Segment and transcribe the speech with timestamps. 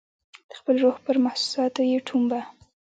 [0.49, 2.39] د خپل روح پر محسوساتو یې ټومبه